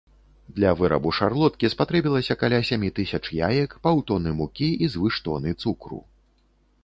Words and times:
Для 0.59 0.69
вырабу 0.77 1.09
шарлоткі 1.17 1.69
спатрэбілася 1.73 2.37
каля 2.45 2.59
сямі 2.71 2.89
тысяч 2.99 3.21
яек, 3.49 3.77
паўтоны 3.85 4.29
мукі 4.41 4.69
і 4.87 4.91
звыш 4.95 5.15
тоны 5.27 5.49
цукру. 5.65 6.01